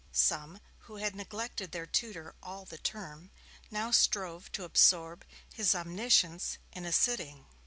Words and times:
Some, 0.13 0.59
who 0.87 0.95
had 0.95 1.15
neglected 1.15 1.71
their 1.73 1.85
tutor 1.85 2.33
all 2.41 2.65
the 2.65 2.79
term, 2.79 3.29
now 3.69 3.91
strove 3.91 4.51
to 4.53 4.63
absorb 4.63 5.23
his 5.53 5.75
omniscience 5.75 6.57
in 6.71 6.85
a 6.85 6.91
sitting. 6.91 7.45